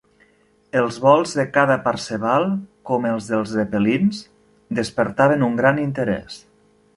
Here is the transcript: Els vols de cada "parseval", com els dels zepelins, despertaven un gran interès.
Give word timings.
Els 0.79 0.95
vols 1.01 1.33
de 1.39 1.43
cada 1.57 1.75
"parseval", 1.83 2.47
com 2.91 3.05
els 3.09 3.27
dels 3.33 3.53
zepelins, 3.59 4.23
despertaven 4.81 5.47
un 5.51 5.61
gran 5.61 5.85
interès. 5.85 6.41